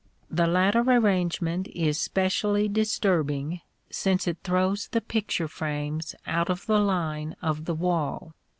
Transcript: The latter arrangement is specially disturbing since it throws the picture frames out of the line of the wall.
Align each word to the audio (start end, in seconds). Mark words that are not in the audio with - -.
The 0.31 0.47
latter 0.47 0.79
arrangement 0.81 1.67
is 1.67 1.99
specially 1.99 2.67
disturbing 2.67 3.61
since 3.91 4.25
it 4.27 4.39
throws 4.43 4.87
the 4.87 4.99
picture 4.99 5.47
frames 5.47 6.15
out 6.25 6.49
of 6.49 6.65
the 6.65 6.79
line 6.79 7.35
of 7.39 7.65
the 7.65 7.75
wall. 7.75 8.33